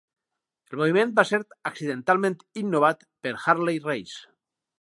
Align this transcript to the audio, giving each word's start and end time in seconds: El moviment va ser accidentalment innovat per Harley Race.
El 0.71 0.79
moviment 0.81 1.11
va 1.19 1.25
ser 1.33 1.39
accidentalment 1.71 2.39
innovat 2.65 3.07
per 3.27 3.37
Harley 3.55 3.81
Race. 3.89 4.21